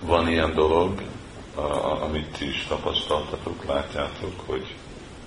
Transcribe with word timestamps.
van 0.00 0.28
ilyen 0.28 0.54
dolog, 0.54 1.02
amit 2.00 2.40
is 2.40 2.66
tapasztaltatok, 2.68 3.64
látjátok, 3.64 4.40
hogy 4.46 4.74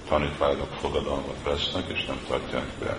tanítványok 0.07 0.73
fogadalmat 0.79 1.43
vesznek, 1.43 1.87
és 1.87 2.05
nem 2.05 2.19
tartják 2.27 2.67
be. 2.79 2.97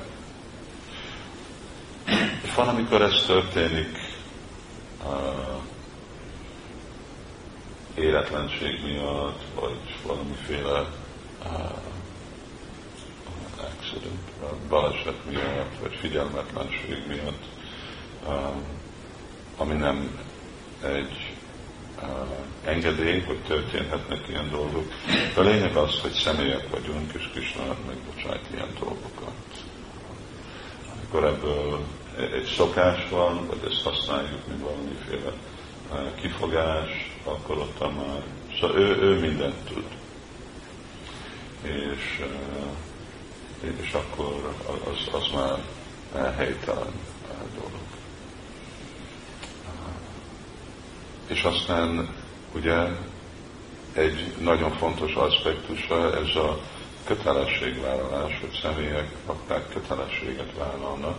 És 2.42 2.54
van, 2.54 2.68
amikor 2.68 3.02
ez 3.02 3.22
történik 3.26 3.98
uh, 5.04 5.62
életlenség 7.94 8.82
miatt, 8.82 9.40
vagy 9.60 9.78
valamiféle 10.06 10.88
uh, 11.44 11.82
accident, 13.56 14.30
baleset 14.68 15.24
miatt, 15.30 15.78
vagy 15.80 15.94
figyelmetlenség 16.00 17.06
miatt, 17.06 17.42
ami 19.56 19.74
nem 19.74 20.18
egy 20.82 21.23
engedély, 22.64 23.20
hogy 23.20 23.38
történhetnek 23.38 24.28
ilyen 24.28 24.50
dolgok. 24.50 24.92
De 25.34 25.40
a 25.40 25.44
lényeg 25.44 25.76
az, 25.76 25.98
hogy 26.00 26.12
személyek 26.12 26.70
vagyunk, 26.70 27.12
és 27.12 27.28
Krishna 27.32 27.76
megbocsájt 27.86 28.46
ilyen 28.54 28.74
dolgokat. 28.78 29.34
Amikor 30.96 31.24
ebből 31.24 31.80
egy 32.16 32.52
szokás 32.56 33.08
van, 33.10 33.46
vagy 33.46 33.70
ezt 33.70 33.82
használjuk, 33.82 34.46
mint 34.48 34.60
valamiféle 34.60 35.32
kifogás, 36.20 37.10
akkor 37.24 37.58
ott 37.58 37.80
már, 37.80 38.22
szóval 38.60 38.76
ő, 38.76 38.96
ő 39.02 39.20
mindent 39.20 39.54
tud. 39.54 39.84
És, 41.62 42.20
és 43.80 43.92
akkor 43.92 44.54
az, 44.90 45.14
az 45.14 45.28
már 45.34 45.58
helytelen 46.36 46.92
dolog. 47.54 48.03
És 51.26 51.42
aztán 51.42 52.08
ugye 52.54 52.86
egy 53.92 54.34
nagyon 54.40 54.70
fontos 54.70 55.14
aspektusa 55.14 56.16
ez 56.16 56.36
a 56.36 56.58
kötelességvállalás, 57.04 58.40
hogy 58.40 58.58
személyek 58.62 59.10
akár 59.26 59.68
kötelességet 59.68 60.52
vállalnak, 60.58 61.16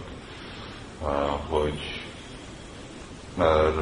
hogy 1.49 2.03
mert 3.37 3.77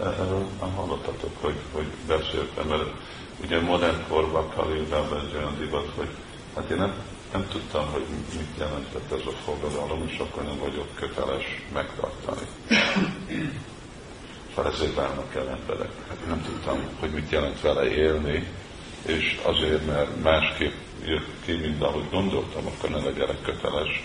erről 0.00 0.46
nem 0.60 0.72
hallottatok, 0.74 1.36
hogy, 1.40 1.56
hogy 1.72 1.86
beszéltem, 2.06 2.66
mert 2.66 2.90
ugye 3.42 3.60
modern 3.60 4.08
korban 4.08 4.48
Kalilben 4.48 5.20
egy 5.20 5.34
olyan 5.36 5.56
divat, 5.58 5.92
hogy 5.96 6.08
hát 6.54 6.70
én 6.70 6.76
nem, 6.76 6.94
nem 7.32 7.48
tudtam, 7.48 7.86
hogy 7.92 8.04
mit 8.32 8.58
jelentett 8.58 9.12
ez 9.12 9.26
a 9.26 9.30
fogadalom, 9.44 10.04
és 10.06 10.18
akkor 10.18 10.42
nem 10.42 10.58
vagyok 10.58 10.94
köteles 10.94 11.44
megtartani. 11.72 12.46
Ezért 14.62 14.94
válnak 14.94 15.34
el 15.34 15.48
emberek. 15.48 15.90
Hát 16.08 16.26
nem 16.26 16.42
tudtam, 16.42 16.78
hogy 17.00 17.10
mit 17.10 17.30
jelent 17.30 17.60
vele 17.60 17.90
élni, 17.90 18.48
és 19.06 19.40
azért, 19.42 19.86
mert 19.86 20.22
másképp 20.22 20.72
jött 21.04 21.30
ki, 21.44 21.52
mint 21.52 21.82
ahogy 21.82 22.10
gondoltam, 22.10 22.66
akkor 22.66 22.90
ne 22.90 23.04
legyenek 23.04 23.42
köteles 23.42 24.04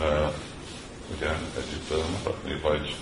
uh, 0.00 0.32
ugye 1.16 1.28
együtt 1.56 2.02
maradni, 2.22 2.60
vagy 2.62 2.96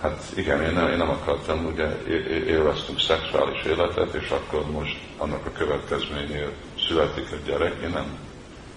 hát 0.00 0.22
igen, 0.36 0.62
én 0.62 0.72
nem, 0.72 0.88
én 0.88 0.96
nem 0.96 1.10
akartam, 1.10 1.66
ugye 1.66 2.02
élveztünk 2.46 3.00
szexuális 3.00 3.62
életet, 3.62 4.14
és 4.14 4.30
akkor 4.30 4.70
most 4.70 4.98
annak 5.16 5.46
a 5.46 5.52
következményéért 5.52 6.54
születik 6.88 7.26
egy 7.32 7.44
gyerek, 7.44 7.82
én 7.82 7.90
nem, 7.90 8.18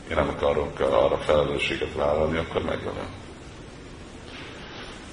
én 0.09 0.16
nem 0.16 0.30
akarok 0.30 0.80
arra 0.80 1.17
felelősséget 1.17 1.94
vállalni, 1.95 2.38
akkor 2.38 2.62
megölöm. 2.64 3.09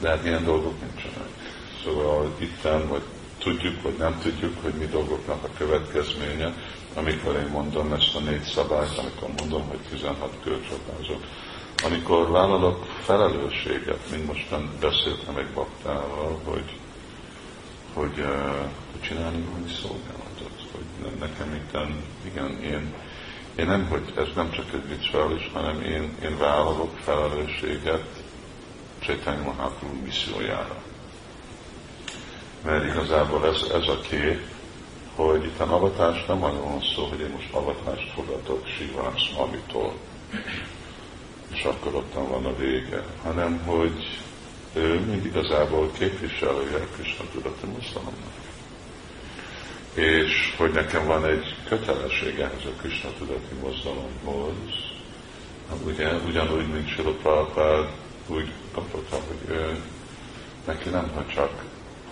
De 0.01 0.09
hát 0.09 0.25
ilyen 0.25 0.45
dolgok 0.45 0.81
nincsenek. 0.81 1.48
Szóval 1.89 2.34
itten, 2.39 2.89
vagy 2.89 3.03
tudjuk, 3.39 3.83
vagy 3.83 3.97
nem 3.98 4.19
tudjuk, 4.22 4.62
hogy 4.62 4.72
mi 4.72 4.86
dolgoknak 4.86 5.44
a 5.44 5.48
következménye, 5.58 6.55
amikor 6.94 7.34
én 7.34 7.50
mondom 7.53 7.92
ezt 7.92 8.14
a 8.14 8.20
négy 8.20 8.42
szabályt, 8.42 8.98
amikor 8.98 9.28
mondom, 9.39 9.69
hogy 9.69 9.78
16 9.91 10.33
kölcsönházok, 10.44 11.22
amikor 11.84 12.31
vállalok 12.31 12.84
felelősséget, 13.00 14.10
mint 14.10 14.27
mostan 14.27 14.71
beszéltem 14.81 15.37
egy 15.37 15.53
baktával, 15.54 16.41
hogy, 16.44 16.77
hogy, 17.93 18.19
uh, 18.19 18.59
hogy 18.91 19.00
csinálni 19.00 19.41
valami 19.41 19.72
szolgálatot, 19.82 20.56
hogy 20.72 21.19
nekem 21.19 21.54
itt, 21.54 21.77
igen, 22.25 22.62
én, 22.62 22.94
én 23.56 23.66
nem, 23.66 23.87
hogy 23.87 24.12
ez 24.16 24.28
nem 24.34 24.50
csak 24.50 24.72
egy 24.72 24.88
viccelés, 24.88 25.50
hanem 25.53 25.82
én, 25.82 26.16
én 26.22 26.38
vállalok 26.38 26.97
felelősséget 26.98 28.06
Csaitanya 28.98 29.43
Mahaprabhu 29.43 30.03
missziójára 30.04 30.87
mert 32.65 32.85
igazából 32.85 33.47
ez, 33.47 33.63
ez 33.75 33.89
a 33.89 34.01
kép, 34.01 34.41
hogy 35.15 35.45
itt 35.45 35.61
a 35.61 35.75
avatás 35.75 36.25
nem 36.27 36.45
arról 36.45 36.63
van 36.63 36.83
szó, 36.95 37.05
hogy 37.05 37.21
én 37.21 37.31
most 37.31 37.53
avatást 37.53 38.13
fogadok 38.15 38.67
Siván 38.67 39.17
Smamitól, 39.17 39.95
és 41.53 41.63
akkor 41.65 41.95
ott 41.95 42.13
van 42.13 42.45
a 42.45 42.57
vége, 42.57 43.05
hanem 43.23 43.59
hogy 43.65 44.19
ő 44.75 45.01
mind 45.01 45.25
igazából 45.25 45.91
képviselője 45.99 46.87
Krishna 46.95 47.25
tudati 47.33 47.67
muszalomnak. 47.67 48.47
És 49.95 50.55
hogy 50.57 50.73
nekem 50.73 51.07
van 51.07 51.25
egy 51.25 51.57
kötelesség 51.69 52.39
ehhez 52.39 52.65
a 52.65 52.81
Krishna 52.81 53.11
tudati 53.19 53.55
mozdalomhoz, 53.63 54.97
ugye, 55.85 56.15
ugyanúgy, 56.17 56.67
mint 56.67 56.89
Sila 56.89 57.11
Prabhupád 57.11 57.89
úgy 58.27 58.53
kapott, 58.73 59.09
hogy 59.11 59.55
ő, 59.55 59.83
neki 60.67 60.89
nem, 60.89 61.11
hogy 61.15 61.29
csak 61.29 61.51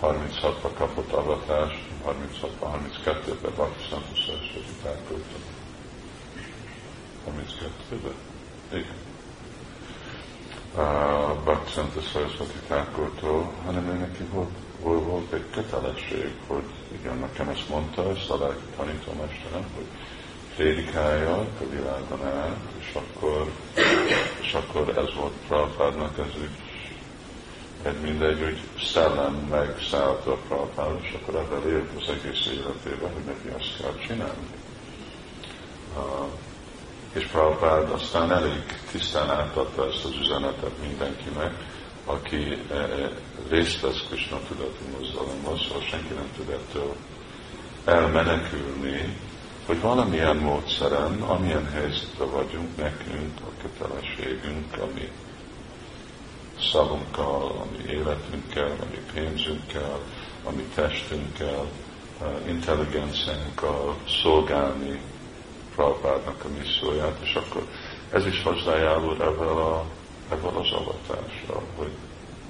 36-ba 0.01 0.71
kapott 0.77 1.11
avatást, 1.11 1.79
36-ba, 2.05 2.79
32-ben 3.05 3.51
Bhaktisztánta 3.55 4.15
Sarasvati 4.15 4.73
Thakurtól. 4.81 5.41
32-ben? 7.27 8.13
Igen. 8.71 8.95
Uh, 10.75 11.43
Bhaktisztánta 11.43 12.01
Sarasvati 12.01 12.59
Thakurtól, 12.67 13.53
hanem 13.65 13.87
ő 13.87 13.93
neki 13.93 14.23
volt, 14.23 14.49
volt, 14.81 15.03
volt 15.05 15.33
egy 15.33 15.45
kötelesség, 15.51 16.33
hogy 16.47 16.63
igen, 16.99 17.17
nekem 17.17 17.49
ezt 17.49 17.69
mondta, 17.69 18.09
ezt 18.09 18.29
a 18.29 18.37
lelki 18.37 18.65
tanítómesterem, 18.75 19.65
hogy 19.75 19.85
prédikáljak 20.55 21.61
a 21.61 21.69
világon 21.69 22.25
át, 22.25 22.57
és 22.79 22.93
akkor, 22.93 23.51
és 24.41 24.53
akkor 24.53 24.97
ez 24.97 25.13
volt 25.15 25.33
Prabhupádnak 25.47 26.17
ez 26.17 26.41
úgy 26.41 26.66
egy 27.87 28.01
mindegy, 28.01 28.39
hogy 28.43 28.59
szellem 28.93 29.33
meg 29.49 29.75
szállt 29.91 30.25
a 30.25 30.37
Prabhupád, 30.47 30.99
és 31.01 31.17
akkor 31.21 31.35
ebben 31.35 31.69
élt 31.69 31.89
az 31.95 32.09
egész 32.09 32.45
életében, 32.45 33.13
hogy 33.13 33.23
neki 33.25 33.47
azt 33.57 33.81
kell 33.81 34.07
csinálni. 34.07 34.47
És 37.13 37.25
Prabhupád 37.25 37.91
aztán 37.91 38.31
elég 38.31 38.63
tisztán 38.91 39.29
átadta 39.29 39.87
ezt 39.87 40.05
az 40.05 40.15
üzenetet 40.21 40.71
mindenkinek, 40.87 41.53
aki 42.05 42.57
e, 42.71 42.75
e, 42.75 43.11
részt 43.49 43.81
vesz 43.81 44.03
Krishna 44.09 44.39
tudati 44.47 44.83
mozdalomban, 44.99 45.57
szóval 45.57 45.81
senki 45.81 46.13
nem 46.13 46.29
tud 46.35 46.49
ettől 46.49 46.95
elmenekülni, 47.85 49.17
hogy 49.65 49.81
valamilyen 49.81 50.37
módszeren, 50.37 51.21
amilyen 51.21 51.69
helyzetben 51.73 52.31
vagyunk, 52.31 52.77
nekünk 52.77 53.39
a 53.41 53.61
kötelességünk, 53.61 54.77
ami 54.77 55.11
szavunkkal, 56.71 57.51
ami 57.61 57.89
életünkkel, 57.89 58.71
ami 58.81 58.99
pénzünkkel, 59.13 59.99
ami 60.43 60.63
testünkkel, 60.75 61.65
eh, 62.21 62.27
intelligenciánkkal 62.47 63.95
szolgálni 64.21 64.99
Prabhupádnak 65.75 66.43
a 66.43 66.47
misszióját, 66.57 67.17
és 67.23 67.33
akkor 67.35 67.67
ez 68.11 68.25
is 68.25 68.43
hozzájárul 68.43 69.13
ebben, 69.21 69.47
a, 69.47 69.83
ebben 70.31 70.53
az 70.53 70.71
avatással, 70.71 71.63
hogy 71.75 71.91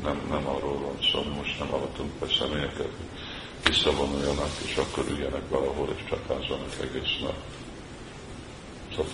nem, 0.04 0.22
nem 0.30 0.48
arról 0.48 0.80
van 0.80 0.98
szó, 1.12 1.18
hogy 1.18 1.36
most 1.38 1.60
nem 1.60 1.74
avatunk 1.74 2.12
be 2.20 2.28
személyeket, 2.40 2.92
visszavonuljanak, 3.66 4.50
és 4.66 4.78
akkor 4.78 5.06
üljenek 5.10 5.50
valahol, 5.50 5.88
és 5.96 6.04
csatázzanak 6.10 6.74
egész 6.82 7.20
nap. 7.22 7.36
Szóval 8.92 9.06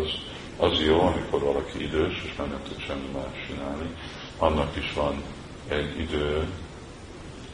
az, 0.00 0.08
az 0.56 0.80
jó, 0.80 1.00
amikor 1.00 1.40
valaki 1.40 1.82
idős, 1.82 2.22
és 2.24 2.36
már 2.38 2.48
nem 2.48 2.62
tud 2.68 2.80
semmi 2.80 3.08
más 3.14 3.46
csinálni, 3.46 3.96
annak 4.38 4.76
is 4.76 4.92
van 4.92 5.22
egy 5.68 5.98
idő, 6.00 6.48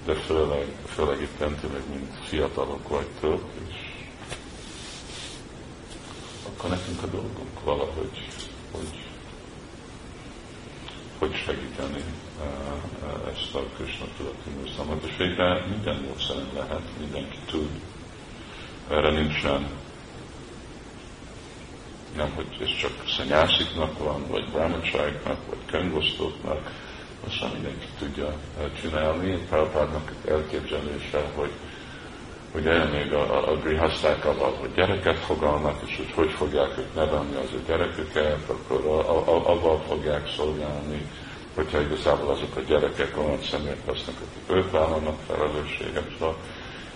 de 0.05 0.15
főleg, 0.15 0.67
főleg 0.87 1.21
itt 1.21 1.39
meg 1.41 1.83
mint 1.91 2.15
fiatalok 2.29 2.89
vagytok, 2.89 3.43
és 3.69 3.75
akkor 6.47 6.71
nekünk 6.71 7.03
a 7.03 7.07
dolgunk 7.07 7.65
valahogy, 7.65 8.27
hogy, 8.71 9.07
hogy 11.19 11.35
segíteni 11.35 12.05
e, 12.41 12.45
e, 12.45 13.31
ezt 13.31 13.55
a 13.55 13.63
Krishna 13.77 14.07
tudati 14.17 14.51
műszamot, 14.63 15.05
és 15.05 15.17
végre 15.17 15.67
minden 15.69 16.01
módszeren 16.09 16.49
lehet, 16.55 16.83
mindenki 16.99 17.39
tud. 17.47 17.69
Erre 18.91 19.11
nincsen 19.11 19.69
nem, 22.17 22.33
hogy 22.35 22.47
ez 22.61 22.77
csak 22.81 22.91
szanyásziknak 23.17 23.99
van, 23.99 24.27
vagy 24.29 24.51
brahmacsáiknak, 24.53 25.39
vagy 25.49 25.59
könyvosztóknak, 25.67 26.71
azt 27.27 27.53
mindenki 27.53 27.87
tudja 27.99 28.33
csinálni. 28.81 29.37
Prabhupádnak 29.49 30.13
elképzelése, 30.29 31.31
hogy 31.35 31.51
ugye 32.55 32.85
még 32.85 33.13
a, 33.13 33.51
a 33.51 33.57
grihasztákkal, 33.57 34.57
hogy 34.61 34.75
gyereket 34.75 35.19
fogalnak, 35.19 35.81
és 35.87 35.97
hogy 35.97 36.13
hogy 36.15 36.31
fogják 36.31 36.79
ők 36.79 36.95
nevelni 36.95 37.35
az 37.37 37.53
ő 37.53 37.63
gyereküket, 37.67 38.49
akkor 38.49 39.05
avval 39.47 39.83
fogják 39.89 40.29
szolgálni, 40.37 41.07
hogyha 41.55 41.81
igazából 41.81 42.31
azok 42.31 42.57
a 42.57 42.61
gyerekek 42.61 43.19
olyan 43.19 43.43
személyek 43.43 43.87
lesznek, 43.87 44.15
akik 44.17 44.57
ők 44.57 44.71
vállalnak 44.71 45.19
felelősséget. 45.27 46.11
Szóval 46.19 46.37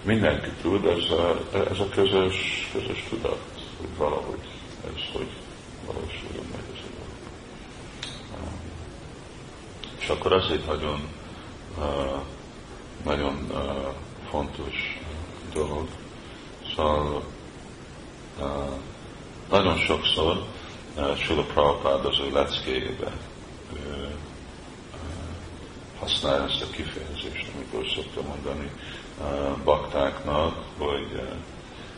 mindenki 0.02 0.50
tud, 0.62 0.84
ez 0.84 1.10
a, 1.10 1.40
ez 1.70 1.78
a 1.78 1.88
közös, 1.94 2.68
közös 2.72 3.04
tudat, 3.08 3.38
hogy 3.78 3.96
valahogy 3.96 4.53
hogy 5.16 5.28
valósuljon 5.86 6.46
meg 6.50 6.62
ez 6.72 6.78
a 6.78 6.90
dolog. 6.96 7.16
És 9.98 10.08
akkor 10.08 10.32
az 10.32 10.50
egy 10.50 10.64
nagyon, 10.66 11.08
nagyon 13.04 13.52
fontos 14.30 15.00
dolog. 15.52 15.88
Szóval 16.74 17.24
nagyon 19.50 19.78
sokszor 19.78 20.44
Sula 21.16 21.42
Prabhupád 21.42 22.04
az 22.04 22.18
ő 22.18 22.32
leckéjébe 22.32 23.12
használja 25.98 26.44
ezt 26.44 26.62
a 26.62 26.70
kifejezést, 26.70 27.50
amikor 27.54 27.86
szokta 27.94 28.22
mondani 28.22 28.70
baktáknak, 29.64 30.64
hogy 30.78 31.22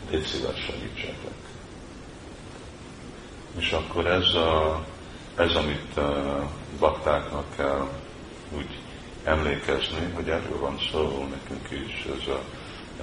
légy 0.09 0.25
szíves 0.25 0.59
segítsetek. 0.59 1.46
És 3.57 3.71
akkor 3.71 4.05
ez, 4.05 4.33
a, 4.33 4.83
ez 5.35 5.55
amit 5.55 5.99
baktáknak 6.79 7.55
kell 7.55 7.87
úgy 8.57 8.79
emlékezni, 9.23 10.11
hogy 10.13 10.29
erről 10.29 10.59
van 10.59 10.79
szó 10.91 11.27
nekünk 11.29 11.87
is, 11.87 12.05
ez, 12.05 12.27
a, 12.27 12.41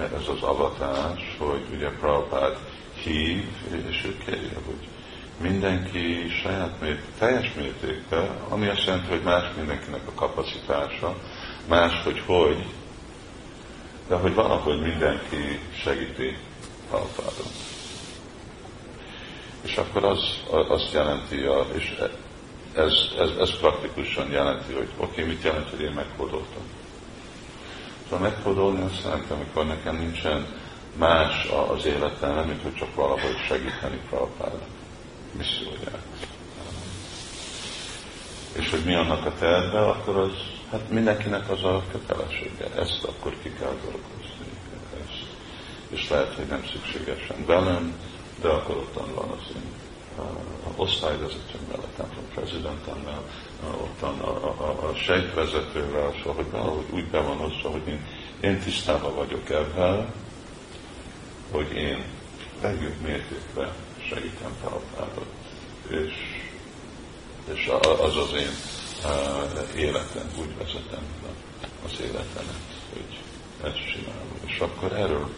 ez 0.01 0.27
az 0.27 0.41
avatás, 0.41 1.35
hogy 1.37 1.65
ugye 1.75 1.89
Prabhupád 1.89 2.57
hív, 3.03 3.43
és 3.89 4.03
ő 4.05 4.17
kérje, 4.25 4.57
hogy 4.65 4.87
mindenki 5.41 6.29
saját 6.41 6.81
mért, 6.81 7.01
teljes 7.19 7.53
mértékben, 7.53 8.29
ami 8.49 8.67
azt 8.67 8.85
jelenti, 8.85 9.09
hogy 9.09 9.23
más 9.23 9.43
mindenkinek 9.57 10.01
a 10.07 10.13
kapacitása, 10.15 11.15
más, 11.67 12.03
hogy 12.03 12.21
hogy, 12.25 12.65
de 14.07 14.15
hogy 14.15 14.33
valahogy 14.33 14.81
mindenki 14.81 15.59
segíti 15.83 16.37
Prabhupádot. 16.89 17.74
És 19.65 19.77
akkor 19.77 20.03
az, 20.03 20.19
azt 20.49 20.93
jelenti, 20.93 21.35
és 21.75 22.03
ez, 22.73 22.93
ez, 23.19 23.29
ez 23.39 23.57
praktikusan 23.57 24.31
jelenti, 24.31 24.73
hogy 24.73 24.89
oké, 24.97 25.21
okay, 25.21 25.33
mit 25.33 25.43
jelent, 25.43 25.69
hogy 25.69 25.81
én 25.81 25.91
meghódoltam. 25.91 26.63
Szóval 28.03 28.29
meghódolni 28.29 28.81
azt 28.81 29.03
jelenti, 29.03 29.31
amikor 29.33 29.65
nekem 29.65 29.97
nincsen 29.97 30.45
más 30.97 31.47
az 31.75 31.85
életem, 31.85 32.47
mint 32.47 32.61
hogy 32.61 32.75
csak 32.75 32.95
valahogy 32.95 33.37
segíteni 33.47 33.99
Prabhupádot 34.09 34.67
misszióját. 35.31 36.05
És 38.53 38.69
hogy 38.69 38.83
mi 38.85 38.95
annak 38.95 39.25
a 39.25 39.33
terve, 39.39 39.79
akkor 39.79 40.17
az, 40.17 40.31
hát 40.71 40.89
mindenkinek 40.89 41.49
az 41.49 41.63
a 41.63 41.83
kötelessége. 41.91 42.65
Ezt 42.75 43.03
akkor 43.03 43.35
ki 43.41 43.53
kell 43.59 43.75
dolgozni. 43.83 44.45
Ezt. 45.03 45.25
És 45.89 46.09
lehet, 46.09 46.33
hogy 46.33 46.45
nem 46.45 46.65
szükségesen 46.65 47.45
velem, 47.45 47.95
de 48.41 48.49
ottan 48.49 49.13
van 49.15 49.29
az 49.29 49.55
én 49.55 49.83
osztályvezetőm 50.75 51.61
mellett, 51.67 51.95
templom 51.95 52.25
prezidentemmel, 52.33 53.21
ottan 53.81 54.19
a, 54.19 54.29
a, 54.29 54.55
a, 54.57 54.89
a 54.89 54.95
sejtvezetővel, 54.95 56.13
szóval, 56.17 56.35
hogy 56.35 56.51
valahogy 56.51 56.85
úgy 56.89 57.05
be 57.05 57.19
van 57.19 57.39
osztva, 57.39 57.69
hogy 57.69 57.87
én, 57.87 58.05
én 58.39 58.59
tisztában 58.59 59.15
vagyok 59.15 59.49
ebben, 59.49 60.13
hogy 61.51 61.71
én 61.71 62.03
legjobb 62.61 63.01
mértékben 63.01 63.69
segítem 64.09 64.51
Prabhupádot. 64.61 65.27
És, 65.87 66.13
és 67.53 67.71
az 67.81 68.17
az 68.17 68.33
én 68.37 68.51
uh, 69.03 69.79
életem, 69.79 70.31
úgy 70.39 70.57
vezetem 70.57 71.03
az 71.85 71.99
életemet, 72.01 72.61
hogy 72.93 73.19
ezt 73.63 73.91
csinálom. 73.93 74.39
És 74.45 74.59
akkor 74.59 74.93
erről, 74.93 75.29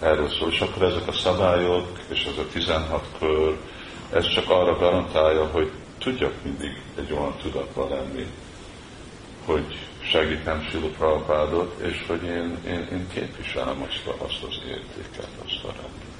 erről 0.00 0.28
szól, 0.28 0.50
és 0.50 0.60
akkor 0.60 0.82
ezek 0.82 1.08
a 1.08 1.12
szabályok, 1.12 1.98
és 2.08 2.24
ez 2.24 2.38
a 2.38 2.48
16 2.52 3.06
kör, 3.18 3.56
ez 4.12 4.28
csak 4.28 4.50
arra 4.50 4.76
garantálja, 4.76 5.46
hogy 5.46 5.70
tudjak 5.98 6.32
mindig 6.42 6.82
egy 6.98 7.12
olyan 7.12 7.36
tudatban 7.42 7.88
lenni, 7.88 8.26
hogy 9.44 9.78
segítem 10.00 10.68
Sila 10.70 10.88
Prabhupádot, 10.88 11.80
és 11.80 12.04
hogy 12.06 12.22
én, 12.22 12.58
én, 12.66 12.88
én 12.92 13.08
képviselem 13.12 13.82
azt, 13.82 14.06
a, 14.06 14.24
azt 14.24 14.42
az 14.42 14.58
értéket, 14.68 15.28
azt 15.44 15.64
a 15.64 15.66
rendet. 15.66 16.14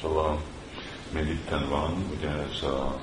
Szóval 0.00 0.40
még 1.12 1.28
itten 1.28 1.68
van, 1.68 2.04
ugye 2.16 2.28
ez 2.28 2.62
a, 2.62 2.98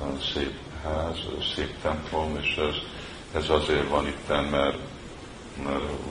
a 0.00 0.20
szép 0.34 0.54
ház, 0.84 1.18
a 1.38 1.42
szép 1.54 1.74
templom, 1.82 2.38
és 2.40 2.56
ez, 2.56 2.74
ez 3.42 3.48
azért 3.48 3.88
van 3.88 4.06
itten, 4.06 4.44
mert 4.44 4.78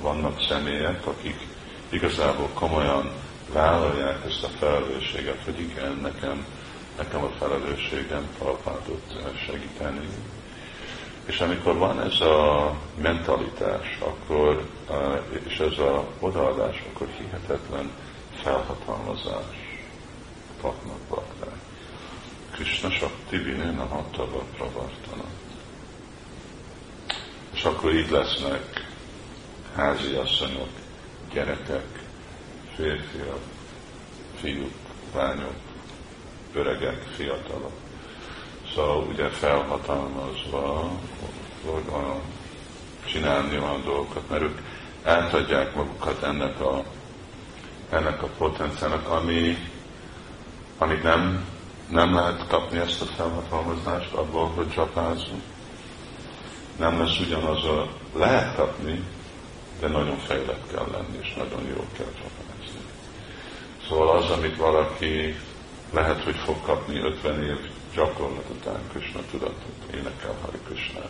vannak 0.02 0.42
személyek, 0.50 1.06
akik 1.06 1.48
igazából 1.90 2.50
komolyan 2.54 3.12
vállalják 3.54 4.26
ezt 4.26 4.44
a 4.44 4.48
felelősséget, 4.48 5.44
hogy 5.46 5.60
igen, 5.60 6.00
nekem, 6.02 6.46
nekem 6.98 7.24
a 7.24 7.30
felelősségem 7.40 8.28
Prabhupádot 8.38 9.14
segíteni. 9.46 10.08
És 11.26 11.40
amikor 11.40 11.78
van 11.78 12.02
ez 12.02 12.22
a 12.22 12.74
mentalitás, 13.02 14.00
akkor, 14.00 14.70
és 15.48 15.60
ez 15.60 15.78
a 15.78 16.08
odaadás, 16.20 16.84
akkor 16.94 17.08
hihetetlen 17.18 17.92
felhatalmazás 18.44 19.70
papnak 20.62 21.00
bakták. 21.10 21.58
Krishna 22.52 22.90
Sakti 22.90 23.38
Vinena 23.38 23.86
Hattava 23.86 24.44
Pravartana. 24.58 25.24
És 27.54 27.64
akkor 27.64 27.94
így 27.94 28.10
lesznek 28.10 28.89
háziasszonyok, 29.76 30.70
gyerekek, 31.34 32.00
férfiak, 32.76 33.42
fiúk, 34.42 34.74
lányok, 35.16 35.56
öregek, 36.54 37.02
fiatalok. 37.16 37.72
Szóval 38.74 39.04
ugye 39.04 39.30
felhatalmazva, 39.30 40.92
csinálni 43.06 43.58
olyan 43.58 43.84
dolgokat, 43.84 44.30
mert 44.30 44.42
ők 44.42 44.60
átadják 45.04 45.76
magukat 45.76 46.24
ennek 46.24 46.62
a, 46.62 46.84
ennek 47.90 48.24
a 48.24 48.28
potenciának, 48.38 49.08
ami 49.08 49.58
amit 50.78 51.04
nem, 51.04 51.46
nem 51.90 52.14
lehet 52.14 52.48
kapni 52.48 52.78
ezt 52.78 53.02
a 53.02 53.06
felhatalmazást 53.06 54.14
abból, 54.14 54.48
hogy 54.56 54.70
csapázunk. 54.70 55.42
Nem 56.78 57.00
lesz 57.00 57.20
ugyanaz 57.20 57.66
a 57.66 57.88
lehet 58.16 58.56
kapni, 58.56 59.04
de 59.80 59.88
nagyon 59.88 60.18
fejlett 60.18 60.72
kell 60.72 60.88
lenni, 60.92 61.18
és 61.22 61.34
nagyon 61.34 61.68
jó 61.68 61.86
kell 61.98 62.12
csapázni. 62.22 62.80
Szóval 63.88 64.18
az, 64.18 64.30
amit 64.30 64.56
valaki 64.56 65.36
lehet, 65.94 66.24
hogy 66.24 66.36
fog 66.36 66.56
kapni 66.62 67.00
50 67.00 67.44
év 67.44 67.58
gyakorlat 67.96 68.50
után 68.50 68.80
Krishna 68.92 69.20
tudatot, 69.32 69.94
énekel 69.94 70.36
Hari 70.42 70.60
Krishna, 70.68 71.02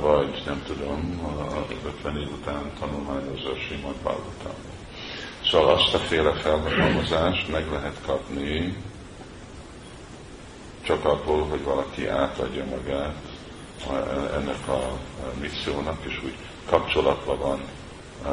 vagy 0.00 0.42
nem 0.46 0.62
tudom, 0.66 1.20
50 1.86 2.16
év 2.16 2.32
után 2.32 2.70
tanulmányozza 2.80 3.50
a 3.50 3.56
Simad 3.68 3.94
Bhagavatam 3.94 4.54
Szóval 5.50 5.74
azt 5.74 5.94
a 5.94 5.98
féle 5.98 6.32
felhatalmazást 6.32 7.48
meg 7.48 7.70
lehet 7.70 7.96
kapni 8.06 8.76
csak 10.82 11.04
abból, 11.04 11.46
hogy 11.46 11.62
valaki 11.62 12.06
átadja 12.06 12.64
magát 12.64 13.16
ennek 14.34 14.68
a 14.68 14.98
missziónak, 15.40 15.98
és 16.06 16.20
úgy 16.24 16.34
kapcsolatban 16.68 17.38
van 17.38 17.60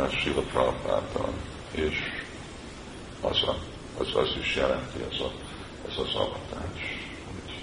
Sila 0.09 0.41
Prabhupáttal, 0.41 1.33
és 1.71 1.97
az, 3.21 3.43
a, 3.43 3.55
az, 3.99 4.15
az 4.15 4.35
is 4.39 4.55
jelenti 4.55 4.97
ez, 5.11 5.19
a, 5.19 5.31
ez 5.89 5.97
az 5.97 6.15
avatás, 6.15 6.79
hogy 7.25 7.53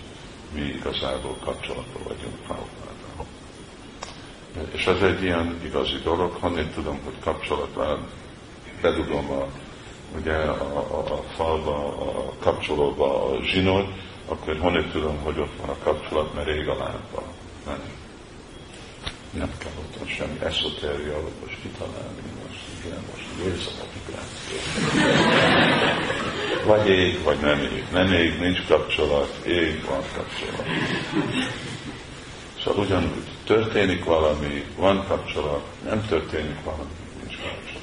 mi 0.53 0.61
igazából 0.61 1.37
kapcsolatban 1.45 2.03
vagyunk 2.03 2.37
Prabhupáttal. 2.47 3.27
És 4.73 4.87
ez 4.87 5.03
egy 5.03 5.23
ilyen 5.23 5.61
igazi 5.65 5.97
dolog, 6.05 6.37
honnét 6.41 6.75
tudom, 6.75 7.01
hogy 7.05 7.19
kapcsolatban 7.21 8.07
bedugom 8.81 9.31
a, 9.31 9.47
ugye 10.19 10.35
a, 10.35 10.79
a, 10.79 11.13
a 11.13 11.23
falba, 11.37 11.87
a 11.87 12.33
kapcsolóba 12.41 13.25
a 13.25 13.43
zsinót, 13.43 13.89
akkor 14.29 14.59
honnan 14.59 14.91
tudom, 14.91 15.19
hogy 15.23 15.39
ott 15.39 15.57
van 15.61 15.69
a 15.69 15.77
kapcsolat, 15.83 16.35
mert 16.35 16.47
rég 16.47 16.69
a 16.69 16.77
lámpa. 16.77 17.23
Nem. 17.67 18.02
Nem 19.33 19.51
kell 19.59 19.73
ott 19.79 20.09
semmi 20.09 20.39
eszotéria, 20.43 21.15
hogy 21.15 21.33
most 21.45 21.59
kitalálni, 21.63 22.23
most 22.47 22.61
igen, 22.85 23.03
most 23.11 23.25
éjszakapigán. 23.47 24.25
Vagy 26.67 26.89
ég, 26.89 27.23
vagy 27.23 27.39
nem 27.41 27.59
ég. 27.59 27.85
Nem 27.93 28.13
ég, 28.13 28.39
nincs 28.41 28.67
kapcsolat, 28.67 29.47
ég 29.47 29.85
van 29.85 30.03
kapcsolat. 30.15 30.67
Szóval 32.65 32.85
ugyanúgy 32.85 33.27
történik 33.45 34.05
valami, 34.05 34.65
van 34.77 35.07
kapcsolat, 35.07 35.65
nem 35.85 36.07
történik 36.07 36.65
valami, 36.65 36.91
nincs 37.21 37.37
kapcsolat. 37.41 37.81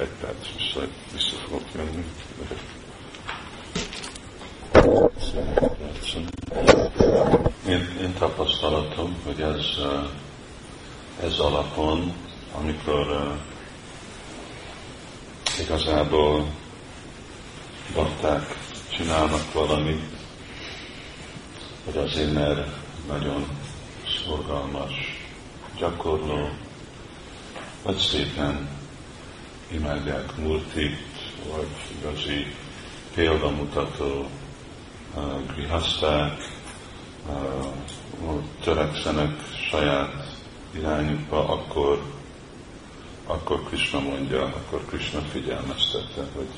Egy 0.00 0.10
perc, 0.20 0.46
vissza, 0.56 0.80
vissza 1.12 1.36
fogok 1.46 1.62
jönni. 1.74 2.04
Én, 7.68 7.88
én 8.00 8.12
tapasztalatom, 8.38 9.16
hogy 9.24 9.40
ez, 9.40 9.64
ez 11.22 11.38
alapon, 11.38 12.12
amikor 12.54 13.06
uh, 13.08 13.32
igazából 15.60 16.46
bakták 17.94 18.58
csinálnak 18.88 19.52
valamit, 19.52 20.02
hogy 21.84 21.96
azért, 21.96 22.32
mert 22.32 22.68
nagyon 23.08 23.48
szorgalmas 24.24 24.92
gyakorló, 25.78 26.48
vagy 27.82 27.96
szépen 27.96 28.68
imádják 29.70 30.36
Murtit, 30.36 30.98
vagy 31.52 31.68
igazi 32.00 32.54
példamutató 33.14 34.28
uh, 35.14 35.54
grihaszták, 35.54 36.57
uh, 37.28 38.42
törekszenek 38.62 39.40
saját 39.70 40.36
irányukba, 40.70 41.48
akkor, 41.48 42.02
akkor 43.26 43.62
Krishna 43.64 44.00
mondja, 44.00 44.42
akkor 44.42 44.84
Krishna 44.86 45.20
figyelmeztette, 45.20 46.26
hogy 46.34 46.48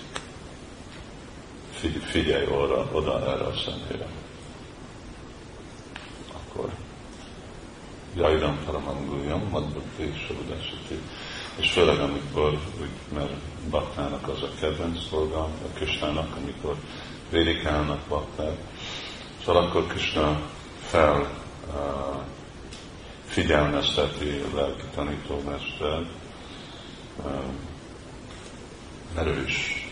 figyelj 2.02 2.46
oda, 2.46 2.88
oda 2.92 3.20
erre 3.20 3.44
a 3.44 3.52
személyre. 3.64 4.06
Akkor 6.32 6.70
Jaidam 8.16 8.58
Paramangulyam, 8.64 9.48
Madbukti 9.50 10.02
és 10.02 10.26
Sarudásati. 10.26 10.98
És 11.56 11.70
főleg 11.70 11.98
amikor, 11.98 12.58
úgy, 12.80 13.14
mert 13.14 13.32
baktának 13.70 14.28
az 14.28 14.42
a 14.42 14.50
kedvenc 14.60 15.10
dolga, 15.10 15.38
a 15.40 15.78
Kisnának, 15.78 16.36
amikor 16.36 16.76
védikálnak 17.30 18.00
bakták, 18.08 18.56
szóval 19.44 19.62
akkor 19.62 19.86
Krishna 19.86 20.40
fel 20.90 21.20
uh, 21.20 22.22
figyelmezteti 23.26 24.42
a 24.52 24.56
lelki 24.56 24.84
tanítómester, 24.94 26.06
uh, 27.24 27.42
mert 29.14 29.26
ő 29.26 29.44
is 29.46 29.88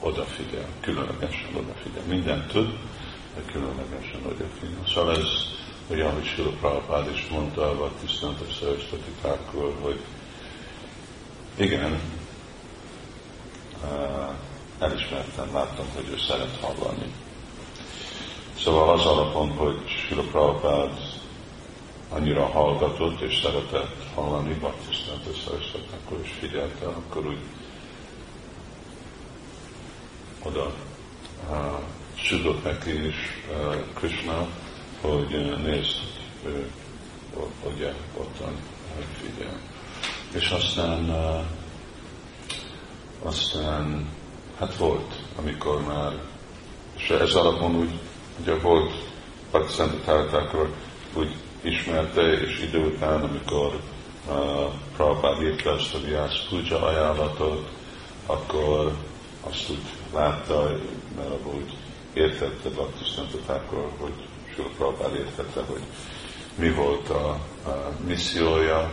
odafigyel, 0.00 0.68
különlegesen 0.80 1.54
odafigyel. 1.54 2.02
Mindent 2.08 2.52
tud, 2.52 2.78
de 3.34 3.52
különlegesen 3.52 4.20
odafigyel. 4.26 4.86
Szóval 4.86 5.16
ez 5.16 5.28
olyan, 5.90 6.12
hogy 6.12 6.24
Sila 6.24 6.50
Prabhupád 6.50 7.10
is 7.12 7.28
mondta, 7.30 7.76
vagy 7.76 7.90
tisztelt 7.90 8.36
Thakur, 9.20 9.74
hogy 9.80 10.00
igen, 11.56 12.00
elismertem, 14.78 15.52
láttam, 15.52 15.86
hogy 15.94 16.08
ő 16.10 16.16
szeret 16.28 16.58
hallani. 16.60 17.12
Szóval 18.64 18.90
az 18.90 19.06
alapon, 19.06 19.50
hogy 19.50 19.78
Sila 19.86 20.22
Prabhupád 20.22 20.90
annyira 22.08 22.46
hallgatott 22.46 23.20
és 23.20 23.40
szeretett 23.42 24.12
hallani, 24.14 24.54
Baktisztát 24.54 25.24
és 25.32 25.72
akkor 25.92 26.20
is 26.24 26.30
figyelte, 26.40 26.86
akkor 26.86 27.26
úgy 27.26 27.40
oda 30.42 30.72
südött 32.14 32.64
neki 32.64 33.06
is 33.06 33.14
uh, 33.50 33.74
Krishna, 33.94 34.46
hogy 35.00 35.34
uh, 35.34 35.62
nézd, 35.62 35.96
ő 36.44 36.70
ugye 37.74 37.92
ottan 38.16 38.56
figyel. 39.20 39.58
És 40.34 40.50
aztán, 40.50 41.10
uh, 41.10 41.44
aztán 43.22 44.08
hát 44.58 44.76
volt, 44.76 45.14
amikor 45.38 45.86
már, 45.86 46.12
és 46.96 47.10
ez 47.10 47.34
alapon 47.34 47.76
úgy, 47.76 47.98
ugye 48.40 48.54
volt 48.54 48.92
Patiszentatáltákról 49.50 50.68
úgy 51.14 51.34
ismerte, 51.60 52.32
és 52.32 52.62
idő 52.62 52.84
után, 52.84 53.22
amikor 53.22 53.80
uh, 54.28 54.34
Prabhupád 54.96 55.42
írta 55.42 55.74
ezt 55.76 55.94
a 55.94 55.98
Vyász 55.98 56.46
Puja 56.48 56.82
ajánlatot, 56.82 57.68
akkor 58.26 58.92
azt 59.40 59.70
úgy 59.70 59.82
látta, 60.14 60.70
mert 61.16 61.30
abban 61.30 61.54
úgy 61.54 61.76
értette 62.12 62.68
Baktisztántatákról, 62.68 63.92
hogy 63.98 64.12
Sula 64.54 64.68
Prabhupád 64.76 65.14
értette, 65.14 65.60
hogy 65.60 65.82
mi 66.54 66.70
volt 66.70 67.08
a, 67.08 67.28
a 67.66 67.92
missziója, 68.06 68.92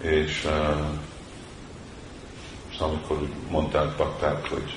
és 0.00 0.44
uh, 0.44 0.86
amikor 2.78 3.22
úgy 3.22 3.32
mondták 3.50 3.96
bakták, 3.96 4.48
hogy 4.48 4.74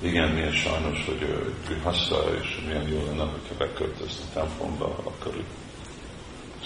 igen, 0.00 0.28
milyen 0.28 0.52
sajnos, 0.52 1.04
hogy 1.04 1.22
ő, 1.22 1.54
ő 1.70 1.80
hassa, 1.82 2.24
és 2.42 2.60
milyen 2.66 2.88
jó 2.88 3.04
lenne, 3.06 3.30
hogyha 3.30 3.54
beköltözne 3.58 4.24
templomba, 4.34 4.84
akkor 4.84 5.36
úgy 5.36 5.44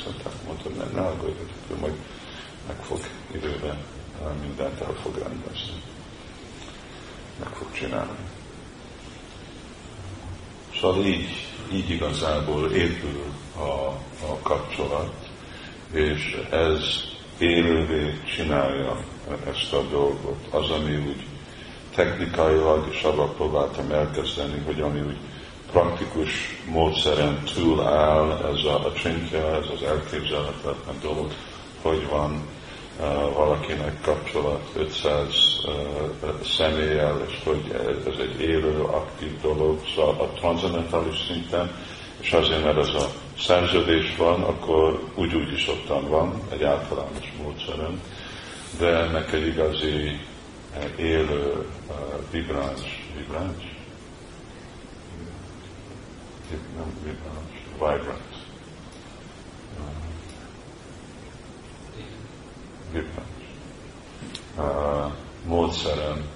mondták, 0.05 0.33
mondta, 0.47 0.69
hogy 0.69 0.77
nem, 0.77 0.91
ne 0.95 1.01
aggódj, 1.01 1.39
hogy 1.69 1.79
majd 1.81 1.95
meg 2.67 2.77
fog 2.77 3.01
időben 3.35 3.77
mindent 4.43 4.81
el 4.81 4.95
fog 5.03 5.19
rendezni 5.19 5.83
meg 7.39 7.49
fog 7.49 7.73
csinálni. 7.73 8.19
Szóval 10.81 11.05
így, 11.05 11.29
így 11.73 11.91
igazából 11.91 12.71
épül 12.71 13.23
a, 13.57 13.61
a 14.27 14.39
kapcsolat, 14.43 15.29
és 15.93 16.41
ez 16.51 16.83
élővé 17.39 18.21
csinálja 18.37 19.05
ezt 19.47 19.73
a 19.73 19.83
dolgot. 19.91 20.47
Az, 20.51 20.71
ami 20.71 20.97
úgy 20.97 21.27
technikailag, 21.95 22.89
és 22.91 23.03
arra 23.03 23.25
próbáltam 23.25 23.91
elkezdeni, 23.91 24.63
hogy 24.67 24.81
ami 24.81 25.01
úgy 25.01 25.17
praktikus 25.73 26.31
módszeren 26.67 27.43
túl 27.55 27.87
áll 27.87 28.31
ez 28.31 28.65
a, 28.65 28.87
a 28.87 28.93
csintja, 28.93 29.57
ez 29.57 29.67
az 29.75 29.83
elképzelhetetlen 29.83 30.97
dolog, 31.03 31.31
hogy 31.83 32.09
van 32.11 32.49
valakinek 33.35 34.01
kapcsolat 34.03 34.71
500 34.77 35.27
személlyel, 36.45 37.21
és 37.29 37.41
hogy 37.45 37.75
ez 38.07 38.19
egy 38.19 38.41
élő, 38.41 38.81
aktív 38.81 39.41
dolog, 39.41 39.81
szóval 39.95 40.15
a 40.21 40.39
transzendentális 40.39 41.17
szinten, 41.27 41.71
és 42.21 42.33
azért, 42.33 42.65
mert 42.65 42.79
ez 42.79 42.89
a 42.95 43.09
szerződés 43.39 44.17
van, 44.17 44.43
akkor 44.43 45.03
úgy-úgy 45.15 45.53
is 45.53 45.69
ottan 45.69 46.09
van, 46.09 46.43
egy 46.53 46.63
általános 46.63 47.33
módszeren, 47.43 48.01
de 48.79 48.87
ennek 48.87 49.33
egy 49.33 49.47
igazi 49.47 50.21
élő, 50.97 51.67
vibráns, 52.31 53.11
vibráns? 53.17 53.73
Nem 56.76 56.95
vibráns, 57.05 57.62
vibrant. 57.73 58.33
Módszeren 65.45 66.29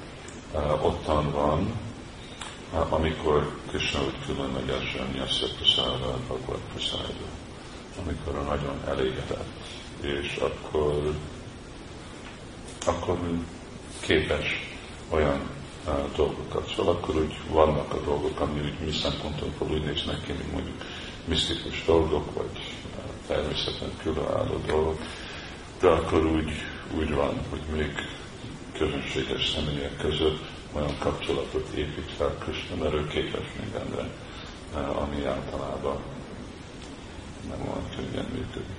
uh, 0.53 0.85
ottan 0.85 1.31
van, 1.31 1.79
amikor 2.89 3.61
Krishna 3.69 4.05
úgy 4.05 4.25
különlegesen 4.27 5.15
Yasya 5.15 5.47
Prasada, 5.57 6.19
Bhagavad 6.27 6.61
Prasada, 6.73 7.27
amikor 8.05 8.45
nagyon 8.45 8.81
elégedett, 8.89 9.47
és 10.01 10.37
akkor, 10.37 11.15
akkor 12.87 13.19
képes 14.01 14.75
olyan 15.09 15.41
dolgokat. 16.17 16.73
Szóval 16.77 16.95
akkor 16.95 17.17
úgy 17.17 17.35
vannak 17.51 17.93
a 17.93 18.01
dolgok, 18.05 18.41
ami 18.41 18.61
úgy 18.61 18.87
mi 18.87 18.93
szempontunkból 18.93 19.69
úgy 19.71 19.85
néznek 19.85 20.23
ki, 20.23 20.33
mint 20.33 20.53
mondjuk 20.53 20.77
misztikus 21.25 21.85
dolgok, 21.85 22.35
vagy 22.35 22.75
természeten 23.27 23.91
különálló 24.03 24.61
dolgok, 24.67 25.01
de 25.81 25.89
akkor 25.89 26.27
úgy, 26.27 26.51
úgy 26.99 27.15
van, 27.15 27.41
hogy 27.51 27.61
még 27.77 27.93
közönséges 28.79 29.49
személyek 29.49 29.97
között 29.97 30.45
olyan 30.73 30.99
kapcsolatot 30.99 31.69
épít 31.75 32.11
fel 32.17 32.37
Krishna, 32.39 32.77
mert 32.77 32.95
ő 32.95 33.07
képes 33.07 33.47
mindenre, 33.61 34.09
ami 34.75 35.25
általában 35.25 35.97
nem 37.49 37.61
olyan 37.61 37.89
könnyen 37.97 38.27
működik. 38.33 38.77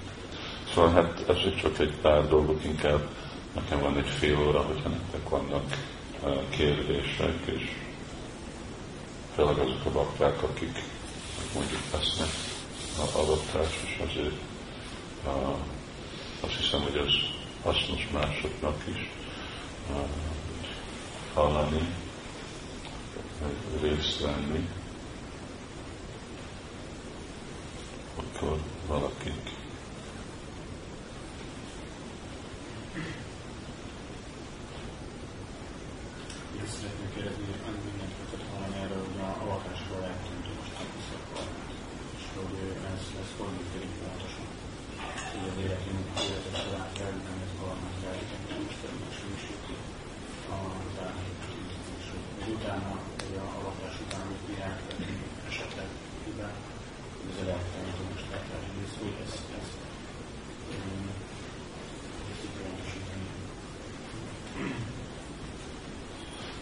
Szóval 0.74 0.92
hát 0.92 1.24
ez 1.30 1.38
csak 1.62 1.80
egy 1.80 1.94
pár 2.02 2.28
dolgot, 2.28 2.64
inkább 2.64 3.08
nekem 3.60 3.80
van 3.80 3.98
egy 3.98 4.08
fél 4.10 4.40
óra, 4.48 4.62
hogyha 4.62 4.90
nektek 4.90 5.30
vannak 5.30 5.78
kérdések, 6.50 7.36
és 7.46 7.72
főleg 9.36 9.58
azok 9.58 9.86
a 9.86 9.92
bakták, 9.92 10.44
akik 10.44 10.84
mondjuk 11.54 11.82
lesznek 11.94 12.30
a 12.98 13.20
adattás, 13.20 13.70
és 13.86 14.02
azért 14.10 14.36
azt 16.40 16.54
hiszem, 16.54 16.82
hogy 16.82 16.96
ez 16.96 17.14
hasznos 17.64 18.08
másoknak 18.14 18.84
is 18.88 19.10
hallani, 21.34 21.90
részt 23.82 24.20
venni. 24.22 24.68
akkor 28.18 28.58
valakik 28.88 29.56
Én 36.68 36.74
szeretnék 36.74 37.12
kérdezni, 37.16 37.46
hogy 37.66 37.80
mindenkit 37.88 38.44
hallani 38.52 38.78
erről, 38.84 39.04
hogy 39.08 39.20
a 39.28 39.30
alakásról 39.44 40.02
eltűnt 40.12 40.48
a 40.52 41.42
és 42.18 42.26
hogy 42.36 42.54
ez, 42.92 43.04
ez 43.22 43.30
hogy 43.38 43.54
működik 43.58 43.94
pontosan. 44.00 44.48
Hogy 45.32 45.48
az 45.52 45.58
életünk, 45.66 46.06
életet 46.28 46.58
során 46.62 46.90
kell, 46.98 47.16
nem 47.28 47.38
ez 47.46 47.54
valamit 47.62 48.06
elég, 48.10 48.28
nem 48.50 48.60
most 48.66 48.80
megsemmisíti 49.04 49.76
az 50.56 50.96
elméletet, 51.06 51.56
és 52.00 52.06
hogy 52.12 52.52
utána, 52.56 52.92
hogy 53.22 53.36
a 53.44 53.48
alakás 53.60 53.96
után, 54.04 54.24
hogy 54.30 54.42
mi 54.48 54.56
elkövetünk 54.68 55.22
esetleg 55.50 55.90
hibát, 56.24 56.58
ez 57.30 57.38
a 57.42 57.44
lelktalanító 57.50 58.04
most 58.14 58.28
lehet, 58.32 58.48
hogy 58.68 58.82
ez, 58.88 58.94
hogy 59.02 59.18
ez, 59.24 59.34
ez, 59.60 59.70
ez 62.32 62.40
így 62.46 62.56
pontosítani. 62.60 63.17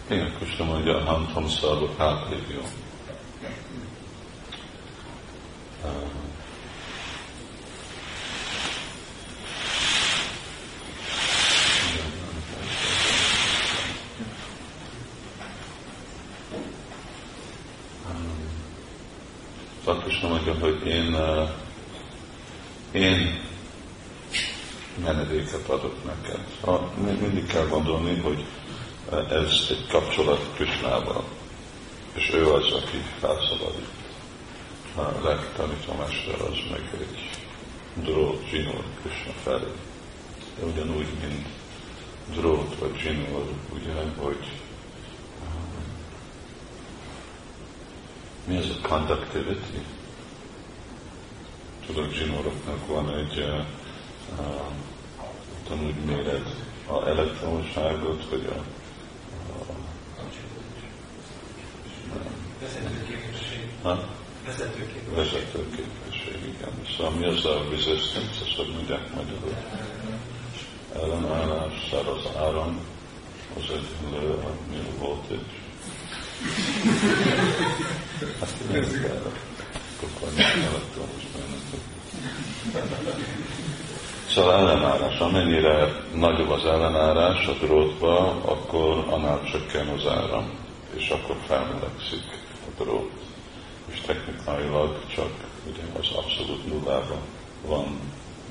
Igen, 0.10 0.34
Krishna 0.38 0.66
mondja, 0.66 1.00
Hantam 1.00 1.48
Szarva 1.48 1.86
Páplévió. 1.98 2.62
Szóval 19.86 20.30
mondja, 20.30 20.54
hogy 20.60 20.88
én, 20.88 21.14
uh, 21.14 21.50
én 22.92 23.40
menedéket 25.04 25.70
adok 25.70 25.96
neked. 26.04 26.40
Mindig 27.22 27.46
kell 27.46 27.68
gondolni, 27.68 28.20
hogy 28.20 28.46
ez 29.12 29.68
egy 29.70 29.88
kapcsolat 29.88 30.50
Krisnával, 30.56 31.24
és 32.14 32.34
ő 32.34 32.52
az, 32.52 32.72
aki 32.72 32.98
felszabadít. 33.20 33.94
A 34.96 35.28
legtanító 35.28 35.94
mester 35.94 36.42
az 36.42 36.58
meg 36.72 36.90
egy 37.00 37.30
drót, 38.04 38.48
zsinór 38.50 38.84
Krishna 39.02 39.32
felé. 39.44 39.72
De 40.60 40.66
ugyanúgy, 40.66 41.08
mint 41.22 41.48
drót 42.34 42.76
vagy 42.80 42.98
zsinór, 42.98 43.52
ugye, 43.74 43.94
hogy 44.18 44.52
um, 45.42 45.86
mi 48.48 48.56
ez 48.56 48.70
a 48.70 48.88
conductivity? 48.88 49.86
Tudod, 51.86 52.12
zsinóroknak 52.12 52.88
van 52.88 53.16
egy 53.16 53.38
uh, 53.38 53.66
uh, 54.40 54.62
tanúgy 55.68 55.96
méret 55.96 56.50
a 56.88 57.08
elektromosságot, 57.08 58.30
vagy 58.30 58.46
a 58.46 58.64
Vezetőképesség. 65.15 66.38
igen. 66.44 66.72
Szóval 66.98 67.12
mi 67.12 67.25
az 67.25 67.46
a 67.46 67.63
resistance, 67.70 68.42
ezt 68.46 68.56
hogy 68.56 68.72
mondják 68.74 69.13
magyarul? 69.13 69.56
Ellenállás, 70.94 71.74
száraz 71.92 72.25
áram, 72.38 72.80
az 73.58 73.63
egyenlő 73.63 74.34
a 74.34 74.51
mi 74.70 74.77
a 74.77 75.00
voltage. 75.00 75.42
Hát 78.39 78.54
nézzük 78.72 79.04
el. 79.04 79.32
Akkor 80.04 80.30
elektromos 80.38 81.24
Szóval 84.30 84.54
ellenállás, 84.54 85.20
amennyire 85.20 86.04
nagyobb 86.13 86.50
az 86.50 86.65
ellenállás 86.65 87.48
a 87.48 87.54
drótba, 87.54 88.42
akkor 88.46 89.05
annál 89.10 89.42
csökken 89.44 89.88
az 89.88 90.05
áram, 90.07 90.50
és 90.96 91.10
akkor 91.10 91.36
felmelegszik 91.48 92.24
a 92.68 92.83
drót. 92.83 93.12
És 93.92 94.00
technikailag 94.06 95.06
csak 95.16 95.32
ugye 95.70 95.82
az 96.00 96.08
abszolút 96.16 96.66
nullában 96.68 97.20
van 97.66 98.00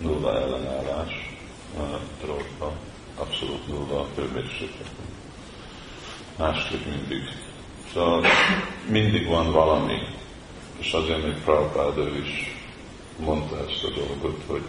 nulla 0.01 0.35
ellenállás 0.41 1.37
a 1.79 1.83
drótban, 2.23 2.73
abszolút 3.17 3.67
nulla 3.67 4.01
a 4.01 4.07
hőmérsékletben. 4.15 5.07
Másképp 6.37 6.85
mindig. 6.85 7.23
Szóval 7.93 8.27
mindig 8.89 9.27
van 9.27 9.53
valami, 9.53 9.99
és 10.79 10.93
azért 10.93 11.23
még 11.23 11.43
Prabhupád 11.43 11.99
ő 11.99 12.19
is 12.19 12.55
mondta 13.17 13.59
ezt 13.59 13.85
a 13.85 13.91
dolgot, 13.91 14.43
hogy 14.47 14.63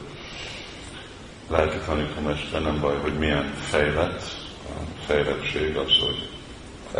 lelki 1.48 1.78
tanítomester 1.86 2.62
nem 2.62 2.80
baj, 2.80 2.98
hogy 2.98 3.18
milyen 3.18 3.54
fejlett, 3.54 4.22
a 4.66 5.02
fejlettség 5.06 5.76
az, 5.76 5.98
hogy 6.00 6.30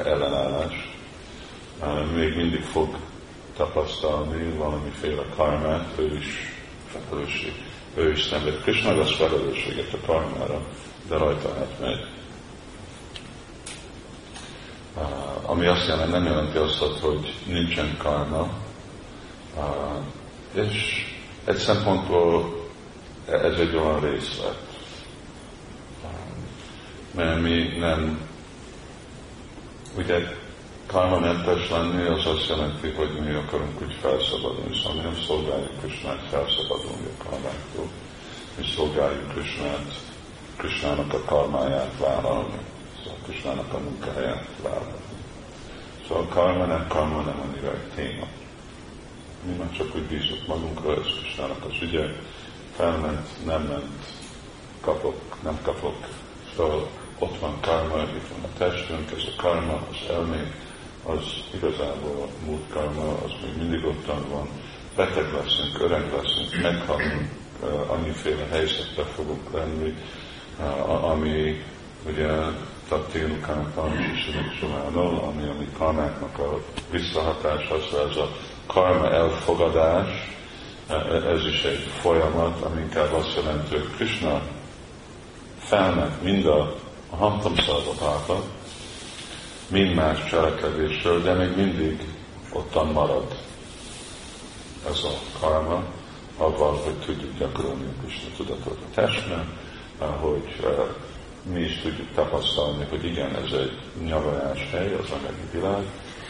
ellenállás, 0.06 0.94
még 2.16 2.36
mindig 2.36 2.62
fog 2.62 2.98
tapasztalni 3.58 4.58
valamiféle 4.58 5.24
karmát, 5.36 5.94
ő 5.98 6.18
is 6.18 6.26
felelősség, 6.88 7.54
ő 7.96 8.12
is 8.12 8.24
szenved. 8.24 8.62
Krishna 8.62 9.00
az 9.00 9.12
felelősséget 9.12 9.94
a 9.94 10.06
karmára, 10.06 10.62
de 11.08 11.18
rajta 11.18 11.50
átmegy. 11.50 12.08
Uh, 14.98 15.50
ami 15.50 15.66
azt 15.66 15.88
jelenti, 15.88 16.12
nem 16.12 16.26
jelenti 16.26 16.58
azt, 16.58 17.00
hogy 17.00 17.34
nincsen 17.46 17.98
karma, 17.98 18.50
és 20.54 21.06
egy 21.46 21.58
szempontból 21.58 22.64
ez 23.30 23.60
egy 23.60 23.76
olyan 23.76 24.00
részlet, 24.00 24.58
mert 27.12 27.42
mi 27.42 27.78
nem, 27.78 28.20
ugye 29.98 30.44
karmamentes 30.88 31.70
lenni, 31.70 32.08
az 32.08 32.26
azt 32.26 32.48
jelenti, 32.50 32.90
hogy 32.90 33.20
mi 33.20 33.34
akarunk 33.34 33.82
úgy 33.82 33.98
felszabadulni, 34.02 34.76
szóval 34.76 34.94
mi 34.94 35.02
nem 35.02 35.18
szolgáljuk 35.28 35.80
Krisnát 35.82 36.22
felszabadulni 36.30 37.08
a 37.20 37.24
karmáktól, 37.24 37.88
mi 38.58 38.66
szolgáljuk 38.76 39.28
Krisnát, 39.34 40.04
Krisnának 40.58 41.14
a 41.14 41.24
karmáját 41.26 41.98
vállalni, 42.00 42.58
szóval 43.04 43.20
Krisnának 43.24 43.74
a 43.74 43.78
munkáját 43.78 44.48
vállalni. 44.62 45.04
Szóval 46.08 46.24
a 46.24 46.34
karma 46.34 46.66
nem 46.66 46.88
karma, 46.88 47.22
nem 47.22 47.40
annyira 47.40 47.72
egy 47.72 47.90
téma. 47.96 48.28
Mi 49.44 49.54
már 49.54 49.72
csak 49.72 49.96
úgy 49.96 50.04
bízunk 50.04 50.48
magunkra, 50.48 50.92
ez 50.92 51.08
Krisnának 51.22 51.66
az 51.66 51.82
ügye, 51.82 52.06
felment, 52.76 53.46
nem 53.46 53.62
ment, 53.62 54.06
kapok, 54.82 55.22
nem 55.44 55.60
kapok, 55.62 55.96
szóval 56.56 56.90
ott 57.20 57.40
van 57.40 57.60
karma, 57.62 58.02
itt 58.02 58.28
van 58.28 58.44
a 58.44 58.58
testünk, 58.58 59.12
ez 59.12 59.24
a 59.38 59.42
karma, 59.42 59.74
az 59.74 60.10
elménk, 60.10 60.54
az 61.06 61.24
igazából 61.54 62.22
a 62.22 62.46
múlt 62.46 62.70
karma, 62.70 63.12
az 63.26 63.32
még 63.42 63.58
mindig 63.58 63.86
ottan 63.86 64.26
van. 64.30 64.48
Beteg 64.96 65.34
leszünk, 65.34 65.82
öreg 65.82 66.14
leszünk, 66.14 66.62
meghalunk, 66.62 67.30
annyiféle 67.88 68.46
helyzetbe 68.52 69.04
fogunk 69.04 69.54
lenni, 69.54 69.94
ami 71.02 71.64
ugye 72.08 72.28
Tattélukának 72.88 73.74
Tanisisanik 73.74 74.58
Sumánól, 74.60 75.20
ami 75.20 75.50
a 75.50 75.54
mi 75.60 75.68
karmáknak 75.78 76.40
a 76.40 76.62
visszahatása, 76.92 77.80
szóval 77.90 78.10
ez 78.10 78.16
a 78.16 78.30
karma 78.66 79.12
elfogadás, 79.12 80.08
ez 81.34 81.46
is 81.46 81.64
egy 81.64 81.90
folyamat, 82.02 82.62
ami 82.62 82.82
inkább 82.82 83.14
azt 83.14 83.36
jelenti, 83.36 83.76
hogy 83.76 83.90
Krishna 83.96 84.42
felment 85.58 86.24
mind 86.24 86.46
a, 86.46 86.76
a 87.10 87.16
hamtamszalvapáta, 87.16 88.42
mind 89.68 89.94
más 89.94 90.30
cselekedésről, 90.30 91.22
de 91.22 91.34
még 91.34 91.56
mindig 91.56 92.08
ottan 92.52 92.88
marad 92.88 93.44
ez 94.90 95.04
a 95.04 95.40
karma, 95.40 95.84
avval, 96.38 96.76
hogy 96.76 96.94
tudjuk 96.94 97.38
gyakorolni 97.38 97.86
a 97.86 98.02
Krishna 98.02 98.30
tudatot 98.38 98.78
a 98.82 98.94
testben, 98.94 99.58
hogy 99.98 100.60
uh, 100.64 100.88
mi 101.54 101.60
is 101.60 101.80
tudjuk 101.82 102.14
tapasztalni, 102.14 102.86
hogy 102.90 103.06
igen, 103.06 103.36
ez 103.36 103.52
egy 103.52 103.80
nyavajás 104.06 104.68
hely, 104.72 104.94
az 104.94 105.10
anyagi 105.10 105.48
világ, 105.52 105.84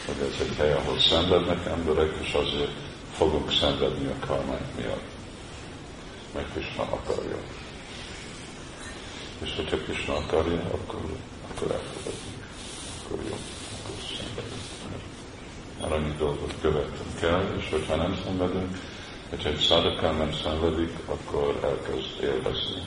hogy 0.06 0.28
ez 0.32 0.46
egy 0.46 0.56
hely, 0.56 0.72
ahol 0.72 0.98
szenvednek 0.98 1.66
emberek, 1.66 2.12
és 2.22 2.32
azért 2.32 2.72
fogunk 3.16 3.52
szenvedni 3.52 4.06
a 4.06 4.26
karmánk 4.26 4.76
miatt. 4.76 5.08
Mert 6.34 6.52
Krishna 6.52 6.82
akarja. 6.82 7.36
És 9.42 9.54
hogyha 9.56 9.76
Krishna 9.76 10.14
akarja, 10.14 10.60
akkor, 10.72 11.00
akkor 11.50 11.70
elfogadjuk 11.70 12.36
akkor 13.06 13.24
jó, 13.28 13.36
akkor 13.78 13.96
szenvedünk. 14.16 14.62
Mert 15.80 15.85
annyi 15.96 16.14
dolgot 16.18 16.54
követünk 16.60 17.20
el, 17.22 17.54
és 17.58 17.68
hogyha 17.70 17.96
nem 17.96 18.18
szenvedünk, 18.24 18.78
hogyha 19.28 19.48
egy 19.48 19.60
szádakán 19.60 20.14
nem 20.14 20.32
szenvedik, 20.32 20.92
akkor 21.06 21.60
elkezd 21.64 22.22
élvezni. 22.22 22.82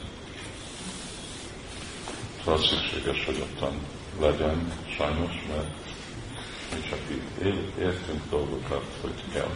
Szóval 2.43 2.59
szükséges, 2.59 3.25
hogy 3.25 3.45
ottan 3.47 3.73
legyen, 4.19 4.71
sajnos, 4.97 5.45
mert 5.47 5.75
mi 6.73 6.89
csak 6.89 6.99
így 7.45 7.71
értünk 7.79 8.21
dolgokat, 8.29 8.85
hogy 9.01 9.23
kell, 9.33 9.51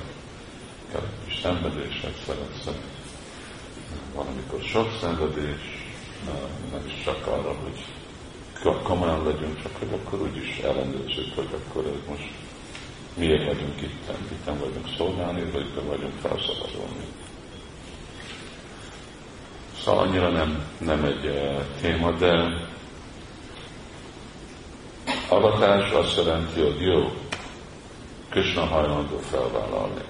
kis 1.26 1.40
szenvedéset 1.42 2.24
szeretsz, 2.26 2.78
valamikor 4.16 4.62
sok 4.62 4.98
szenvedés, 5.02 5.92
nem 6.72 6.86
is 6.86 7.04
csak 7.04 7.28
arra, 7.28 7.56
hogy 7.64 7.84
komolyan 8.84 9.24
legyünk, 9.24 9.62
csak 9.62 9.72
hogy 9.80 9.88
akkor 9.94 10.22
úgyis 10.22 10.58
ellenőrzünk, 10.58 11.36
hogy 11.36 11.48
akkor 11.52 11.86
ez 11.86 12.10
most 12.10 12.32
miért 13.16 13.46
vagyunk 13.46 13.82
itt, 13.82 14.10
itt 14.32 14.46
vagyunk 14.46 14.88
szolgálni, 14.98 15.52
vagy 15.52 15.62
itt 15.62 15.82
vagyunk 15.88 16.14
felszabadulni. 16.22 17.06
Szóval 19.84 20.08
annyira 20.08 20.30
nem, 20.30 20.66
nem 20.78 21.04
egy 21.04 21.26
uh, 21.26 21.62
téma, 21.82 22.12
de 22.12 22.62
avatás 25.30 25.92
azt 25.92 26.18
jelenti, 26.18 26.62
hogy 26.62 26.82
jó, 26.82 27.12
Krishna 28.30 28.66
hajlandó 28.66 29.18
felvállalni. 29.18 30.02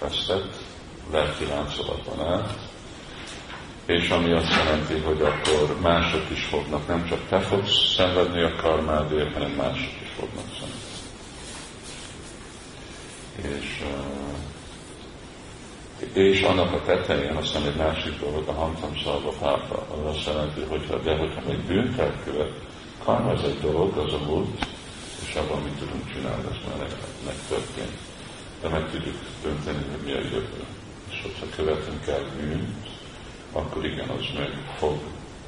Vesztett, 0.00 0.54
lelki 1.12 1.44
láncolatban 1.44 2.26
át, 2.26 2.58
és 3.86 4.08
ami 4.08 4.32
azt 4.32 4.54
jelenti, 4.56 4.98
hogy 4.98 5.20
akkor 5.22 5.80
mások 5.80 6.30
is 6.30 6.44
fognak, 6.44 6.86
nem 6.86 7.08
csak 7.08 7.28
te 7.28 7.40
fogsz 7.40 7.94
szenvedni 7.94 8.42
a 8.42 8.56
karmádért, 8.56 9.32
hanem 9.32 9.50
mások 9.50 9.92
is 10.02 10.10
fognak 10.18 10.44
szenvedni. 10.58 10.75
És, 13.42 13.84
és 16.12 16.42
annak 16.42 16.72
a 16.72 16.82
tetején, 16.84 17.36
aztán 17.36 17.66
egy 17.66 17.76
másik 17.76 18.20
dolog, 18.20 18.48
a 18.48 18.52
hantam 18.52 18.96
szalva 19.04 19.30
pápa, 19.40 19.86
az 19.90 20.16
azt 20.16 20.26
jelenti, 20.26 20.60
hogyha, 20.60 20.96
de 20.96 21.16
hogyha 21.16 21.50
egy 21.50 21.60
bűnt 21.60 21.98
elkövet, 21.98 22.52
karma 23.04 23.32
ez 23.32 23.42
egy 23.42 23.60
dolog, 23.60 23.96
az 23.96 24.12
a 24.12 24.24
múlt, 24.26 24.66
és 25.28 25.34
abban 25.34 25.62
mit 25.62 25.78
tudunk 25.78 26.12
csinálni, 26.12 26.44
az 26.50 26.56
már 26.68 26.88
megtörtént. 27.24 27.98
De 28.62 28.68
meg 28.68 28.90
tudjuk 28.90 29.16
dönteni, 29.42 29.84
hogy 29.90 30.04
mi 30.04 30.12
a 30.12 30.20
jövő. 30.20 30.64
És 31.10 31.22
hogyha 31.22 31.56
követünk 31.56 32.06
el 32.06 32.24
bűnt, 32.36 32.86
akkor 33.52 33.84
igen, 33.84 34.08
az 34.08 34.24
meg 34.38 34.50
fog 34.78 34.98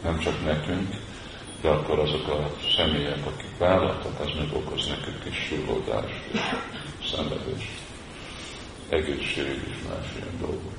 nem 0.03 0.18
csak 0.18 0.44
nekünk, 0.44 0.94
de 1.61 1.68
akkor 1.68 1.98
azok 1.98 2.29
a 2.29 2.51
személyek, 2.77 3.27
akik 3.27 3.59
vállaltak, 3.59 4.20
az 4.20 4.31
meg 4.38 4.48
okoz 4.53 4.87
nekünk 4.87 5.24
is 5.31 5.37
súlódást, 5.48 6.22
szenvedést, 7.14 7.71
egészség 8.88 9.61
és 9.71 9.77
más 9.88 10.07
ilyen 10.16 10.38
dolgok. 10.40 10.73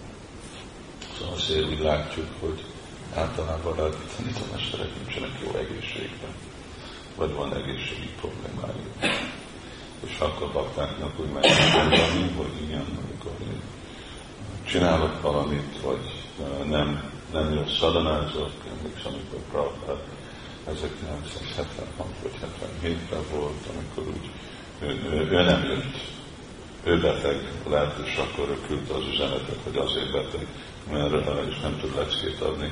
Szóval 1.17 1.33
azért 1.33 1.69
úgy 1.69 1.79
látjuk, 1.79 2.27
hogy 2.39 2.63
általában 3.15 3.79
a 3.79 3.89
tanítómesterek 4.15 4.89
nincsenek 4.95 5.39
jó 5.43 5.59
egészségben, 5.59 6.33
vagy 7.15 7.33
van 7.33 7.55
egészségi 7.55 8.09
problémájuk. 8.19 9.21
És 10.05 10.19
akkor 10.19 10.51
baktáknak 10.51 11.19
úgy 11.19 11.31
megmondani, 11.31 12.33
hogy 12.37 12.61
igen, 12.61 12.85
amikor 13.03 13.31
csinálok 14.65 15.21
valamit, 15.21 15.81
vagy 15.81 16.23
nem 16.69 17.17
nem 17.31 17.53
jó 17.53 17.65
szadanázott, 17.79 18.61
emlékszem, 18.77 19.13
amikor 19.13 19.39
Prabhupád 19.51 19.97
1976 20.67 22.07
vagy 22.21 22.31
77-ben 22.83 23.23
volt, 23.31 23.67
amikor 23.73 24.13
úgy 24.13 24.29
ő, 24.81 24.87
ő, 25.31 25.43
nem 25.43 25.63
jött. 25.63 26.17
Ő 26.83 26.99
beteg 26.99 27.51
lett, 27.67 28.05
és 28.05 28.15
akkor 28.15 28.49
ő 28.49 28.57
küldte 28.67 28.93
az 28.93 29.07
üzenetet, 29.07 29.59
hogy 29.63 29.77
azért 29.77 30.11
beteg, 30.11 30.47
mert 30.91 31.47
és 31.49 31.59
nem 31.59 31.77
tud 31.79 31.95
leckét 31.95 32.41
adni, 32.41 32.71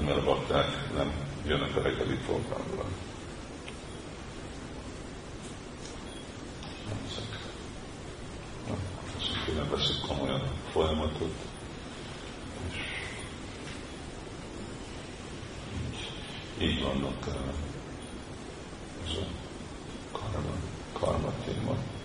mert 0.00 0.18
a 0.18 0.24
bakták 0.24 0.66
nem 0.96 1.12
jönnek 1.46 1.76
a 1.76 1.82
reggeli 1.82 2.18
programra. 2.26 2.84
Azt 9.16 9.36
mondjuk, 9.36 9.56
nem 9.56 9.70
veszik 9.70 10.00
komolyan 10.08 10.40
a 10.40 10.70
folyamatot, 10.70 11.34
így 16.58 16.82
vannak 16.82 17.26
karmatéma. 21.00 21.95